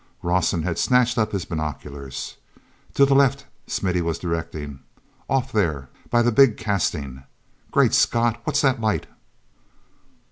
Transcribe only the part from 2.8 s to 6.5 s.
"To the left," Smithy was directing. "Off there, by the